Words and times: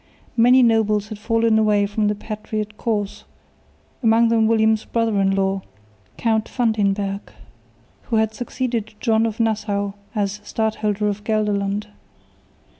Many 0.35 0.63
nobles 0.63 1.09
had 1.09 1.19
fallen 1.19 1.59
away 1.59 1.85
from 1.85 2.07
the 2.07 2.15
patriot 2.15 2.75
cause, 2.75 3.23
among 4.01 4.29
them 4.29 4.47
William's 4.47 4.83
brother 4.83 5.21
in 5.21 5.35
law, 5.35 5.61
Count 6.17 6.49
van 6.49 6.71
den 6.71 6.93
Berg, 6.93 7.31
who 8.09 8.15
had 8.15 8.33
succeeded 8.33 8.95
John 8.99 9.27
of 9.27 9.39
Nassau 9.39 9.91
as 10.15 10.41
Stadholder 10.43 11.07
of 11.07 11.23
Gelderland. 11.23 11.85